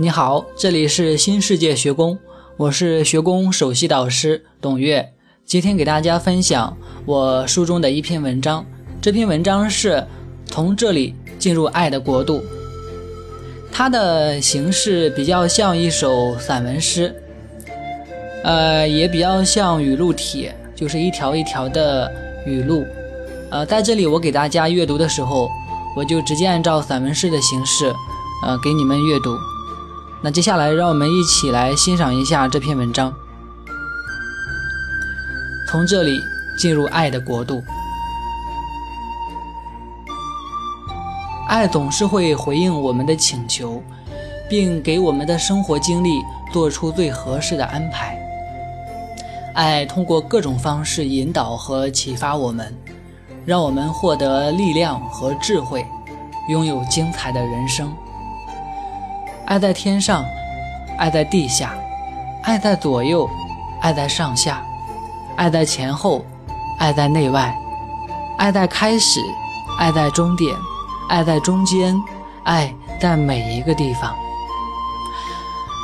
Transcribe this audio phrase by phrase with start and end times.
[0.00, 2.16] 你好，这里是新世界学宫，
[2.56, 5.12] 我是学宫首席导师董月。
[5.44, 8.64] 今天给大家分享我书中的一篇文章，
[9.02, 10.06] 这篇文章是
[10.46, 12.44] 从这里进入爱的国度。
[13.72, 17.12] 它的形式比较像一首散文诗，
[18.44, 22.08] 呃，也比较像语录体，就是一条一条的
[22.46, 22.86] 语录。
[23.50, 25.50] 呃，在这里我给大家阅读的时候，
[25.96, 27.92] 我就直接按照散文诗的形式，
[28.46, 29.36] 呃，给你们阅读。
[30.20, 33.14] 那接下来，让我们一起来欣赏一下这篇文章。
[35.70, 36.20] 从这里
[36.58, 37.62] 进入爱的国度，
[41.46, 43.80] 爱总是会回应我们的请求，
[44.50, 46.20] 并给我们的生活经历
[46.52, 48.18] 做出最合适的安排。
[49.54, 52.76] 爱通过各种方式引导和启发我们，
[53.46, 55.86] 让我们获得力量和智慧，
[56.50, 57.94] 拥有精彩的人生。
[59.48, 60.26] 爱在天上，
[60.98, 61.74] 爱在地下，
[62.42, 63.26] 爱在左右，
[63.80, 64.62] 爱在上下，
[65.36, 66.22] 爱在前后，
[66.78, 67.58] 爱在内外，
[68.36, 69.22] 爱在开始，
[69.78, 70.54] 爱在终点，
[71.08, 71.98] 爱在中间，
[72.44, 74.14] 爱在每一个地方。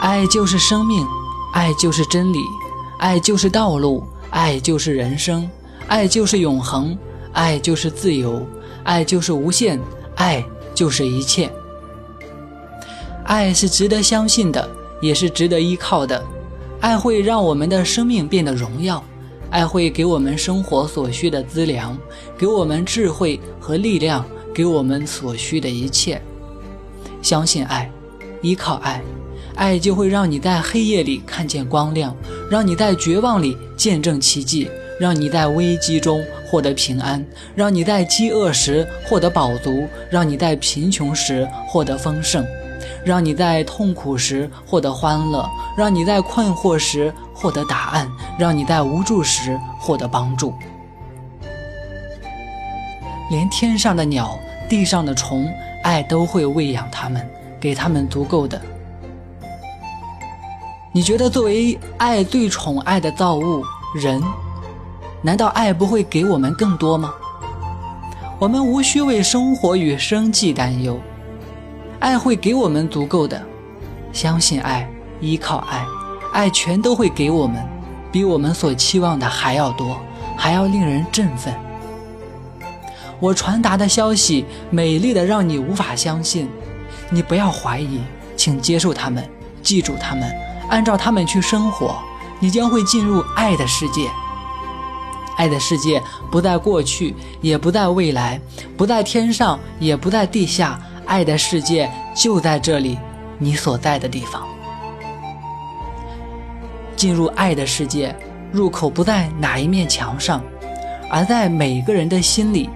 [0.00, 1.06] 爱就是生命，
[1.54, 2.40] 爱就是真理，
[2.98, 5.48] 爱就是道路，爱就是人生，
[5.86, 6.98] 爱就是永恒，
[7.32, 8.44] 爱就是自由，
[8.82, 9.78] 爱就是无限，
[10.16, 11.48] 爱就是一切。
[13.24, 14.68] 爱是值得相信的，
[15.00, 16.22] 也是值得依靠的。
[16.80, 19.02] 爱会让我们的生命变得荣耀，
[19.50, 21.96] 爱会给我们生活所需的资粮，
[22.36, 26.20] 给我们智慧和力量，给我们所需的一切。
[27.22, 27.88] 相信爱，
[28.42, 29.00] 依靠爱，
[29.54, 32.16] 爱就会让你在黑夜里看见光亮，
[32.50, 34.68] 让你在绝望里见证奇迹，
[34.98, 42.44] 让你在危机中获得平安，让你在饥饿时获得饱足，让你在贫穷时获得丰盛。
[43.04, 48.08] 让你在痛苦时获得欢乐，让你在困惑时获得答案，
[48.38, 50.54] 让你在无助时获得帮助。
[53.30, 54.38] 连天上的鸟、
[54.68, 55.48] 地上的虫，
[55.82, 57.26] 爱都会喂养它们，
[57.58, 58.60] 给它们足够的。
[60.92, 63.64] 你觉得作为爱最宠爱的造物
[63.94, 64.22] 人，
[65.22, 67.14] 难道爱不会给我们更多吗？
[68.38, 71.00] 我们无需为生活与生计担忧。
[72.02, 73.40] 爱会给我们足够的，
[74.12, 74.90] 相信爱，
[75.20, 75.86] 依靠爱，
[76.32, 77.64] 爱全都会给我们，
[78.10, 79.96] 比我们所期望的还要多，
[80.36, 81.54] 还要令人振奋。
[83.20, 86.48] 我传达的消息美丽的让你无法相信，
[87.08, 88.00] 你不要怀疑，
[88.36, 89.24] 请接受他们，
[89.62, 90.28] 记住他们，
[90.68, 91.94] 按照他们去生活，
[92.40, 94.10] 你将会进入爱的世界。
[95.36, 96.02] 爱的世界
[96.32, 98.40] 不在过去，也不在未来，
[98.76, 100.76] 不在天上，也不在地下。
[101.12, 102.98] 爱的世界就在这里，
[103.36, 104.48] 你所在的地方。
[106.96, 108.16] 进入爱的世界，
[108.50, 110.42] 入口不在哪一面墙上，
[111.10, 112.70] 而在每个人的心里。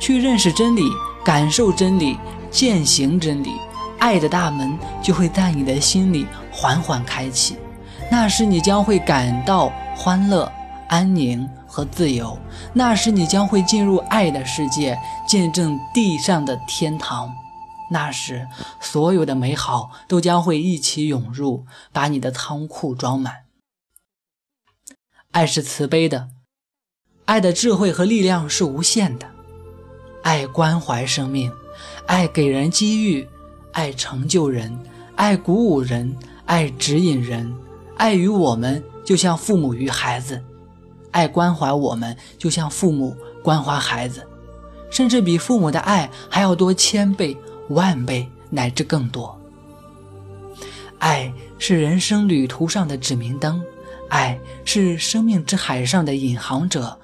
[0.00, 0.82] 去认识真理，
[1.24, 2.18] 感受真理，
[2.50, 3.52] 践行真理，
[4.00, 7.56] 爱的大门就会在你的心里缓缓开启。
[8.10, 10.50] 那时你将会感到欢乐、
[10.90, 12.38] 安宁和自由。
[12.74, 14.98] 那时你将会进入爱的世界。
[15.26, 17.32] 见证地上的天堂，
[17.92, 18.48] 那时
[18.80, 23.44] 所有的美好都将会一起涌入，把你的仓库装满。
[25.30, 26.30] 爱是慈悲的，
[27.26, 29.28] 爱的智慧和力量是无限的，
[30.24, 31.52] 爱关怀生命，
[32.06, 33.28] 爱给人机遇，
[33.72, 34.76] 爱成就人，
[35.14, 37.54] 爱鼓舞人，爱指引人，
[37.96, 40.42] 爱与我们就像父母与孩子，
[41.10, 44.26] 爱关怀我们就像父母关怀孩子。
[44.90, 47.36] 甚至比父母的爱还要多千倍、
[47.68, 49.38] 万倍，乃至更多。
[50.98, 53.62] 爱是人生旅途上的指明灯，
[54.08, 56.98] 爱是生命之海上的引航者，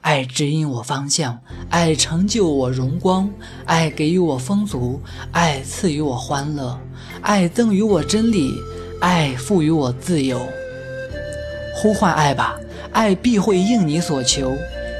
[0.00, 1.38] 爱指引我方向，
[1.70, 3.30] 爱成就我荣光，
[3.64, 5.00] 爱给予我丰足，
[5.30, 6.76] 爱赐予我欢乐，
[7.22, 8.52] 爱赠予我真理，
[9.00, 10.40] 爱赋予我自由。
[11.76, 12.58] 呼唤爱吧，
[12.92, 14.52] 爱必会应你所求；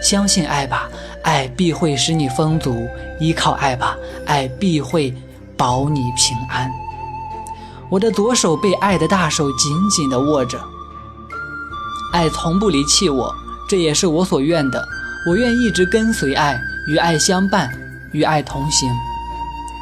[0.03, 0.89] 相信爱吧。
[1.23, 2.89] 爱必会使你丰足，
[3.19, 3.95] 依靠爱吧，
[4.27, 5.15] 爱必会
[5.57, 6.71] 保你平安。
[7.91, 10.59] 我的左手被爱的大手紧紧地握着，
[12.13, 13.35] 爱从不离弃我，
[13.69, 14.83] 这也是我所愿的。
[15.29, 16.59] 我愿一直跟随爱，
[16.89, 17.71] 与爱相伴，
[18.13, 18.89] 与爱同行。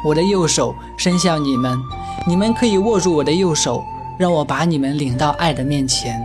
[0.03, 1.79] 我的右手伸向你们，
[2.27, 3.85] 你们可以握住我的右手，
[4.17, 6.21] 让我把你们领到爱的面前，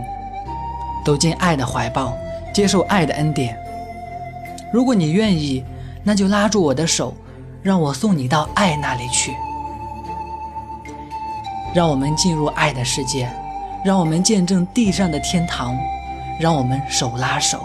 [1.05, 2.13] 走进爱的怀抱，
[2.51, 3.55] 接受爱的恩典。
[4.73, 5.63] 如果你愿意，
[6.03, 7.13] 那就拉住我的手，
[7.61, 9.31] 让我送你到爱那里去。
[11.73, 13.29] 让我们进入爱的世界，
[13.85, 15.77] 让我们见证地上的天堂，
[16.39, 17.59] 让我们手拉手，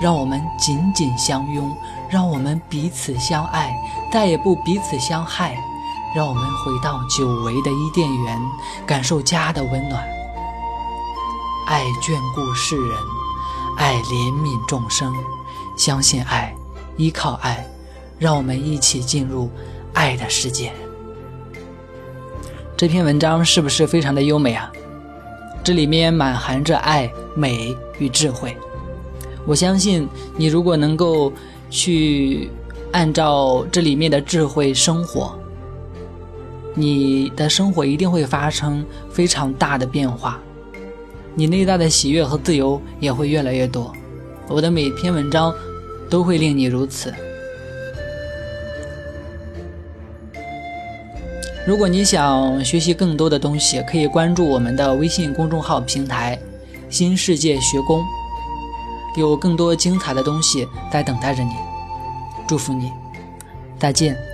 [0.00, 1.70] 让我们紧紧相拥，
[2.08, 3.74] 让我们彼此相爱，
[4.12, 5.56] 再也不彼此相害。
[6.14, 8.38] 让我们回到久违的伊甸园，
[8.86, 10.23] 感受家的温暖。
[11.74, 12.96] 爱眷顾世人，
[13.76, 15.12] 爱怜悯众生，
[15.76, 16.54] 相信爱，
[16.96, 17.66] 依靠爱，
[18.16, 19.50] 让我们一起进入
[19.92, 20.72] 爱的世界。
[22.76, 24.70] 这篇文章是不是非常的优美啊？
[25.64, 28.56] 这里面满含着爱、美与智慧。
[29.44, 31.32] 我相信你如果能够
[31.70, 32.48] 去
[32.92, 35.36] 按照这里面的智慧生活。
[36.72, 40.40] 你的生活一定会发生非常大的变化，
[41.34, 43.92] 你内在的喜悦和自由也会越来越多。
[44.48, 45.52] 我的每篇文章
[46.08, 47.12] 都会令你如此。
[51.66, 56.38] 如果你想学习更多的东西，可以关注我们的微信公众号平台
[56.90, 58.04] “新世界学宫”，
[59.16, 61.52] 有更多精彩的东西在等待着你。
[62.46, 62.92] 祝福你，
[63.78, 64.33] 再见。